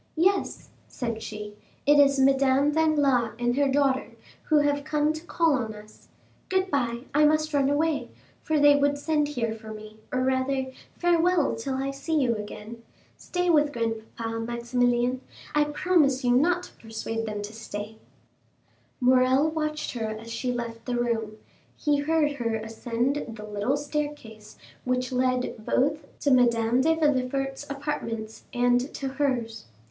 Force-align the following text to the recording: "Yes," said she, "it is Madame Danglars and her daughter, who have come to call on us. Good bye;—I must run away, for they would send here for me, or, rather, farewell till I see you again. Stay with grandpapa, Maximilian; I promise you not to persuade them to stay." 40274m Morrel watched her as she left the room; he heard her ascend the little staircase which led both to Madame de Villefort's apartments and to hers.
"Yes," 0.17 0.69
said 0.87 1.21
she, 1.21 1.53
"it 1.85 1.99
is 1.99 2.19
Madame 2.19 2.71
Danglars 2.71 3.35
and 3.37 3.55
her 3.55 3.67
daughter, 3.67 4.13
who 4.45 4.57
have 4.57 4.83
come 4.83 5.13
to 5.13 5.23
call 5.23 5.53
on 5.53 5.75
us. 5.75 6.07
Good 6.49 6.71
bye;—I 6.71 7.23
must 7.25 7.53
run 7.53 7.69
away, 7.69 8.09
for 8.41 8.59
they 8.59 8.75
would 8.75 8.97
send 8.97 9.27
here 9.27 9.53
for 9.53 9.71
me, 9.71 9.99
or, 10.11 10.21
rather, 10.21 10.71
farewell 10.97 11.53
till 11.55 11.75
I 11.75 11.91
see 11.91 12.15
you 12.19 12.35
again. 12.35 12.81
Stay 13.15 13.51
with 13.51 13.71
grandpapa, 13.71 14.39
Maximilian; 14.39 15.21
I 15.53 15.65
promise 15.65 16.23
you 16.23 16.31
not 16.35 16.63
to 16.63 16.73
persuade 16.81 17.27
them 17.27 17.43
to 17.43 17.53
stay." 17.53 17.97
40274m 19.03 19.05
Morrel 19.05 19.49
watched 19.51 19.91
her 19.91 20.07
as 20.07 20.31
she 20.31 20.51
left 20.51 20.85
the 20.85 20.95
room; 20.95 21.37
he 21.77 21.97
heard 21.99 22.31
her 22.37 22.55
ascend 22.55 23.23
the 23.35 23.45
little 23.45 23.77
staircase 23.77 24.57
which 24.83 25.11
led 25.11 25.63
both 25.63 26.07
to 26.21 26.31
Madame 26.31 26.81
de 26.81 26.95
Villefort's 26.95 27.69
apartments 27.69 28.45
and 28.51 28.91
to 28.95 29.07
hers. 29.07 29.65